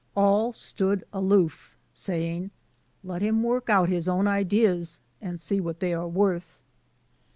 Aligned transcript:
AH 0.17 0.49
stood 0.49 1.03
aloof, 1.13 1.77
saying: 1.93 2.49
*' 2.77 3.03
Let 3.03 3.21
him 3.21 3.43
work 3.43 3.69
out 3.69 3.87
his 3.87 4.07
own 4.09 4.25
ideas, 4.27 4.99
and 5.21 5.39
see 5.39 5.61
what 5.61 5.79
they 5.79 5.93
are 5.93 6.07
worth." 6.07 6.57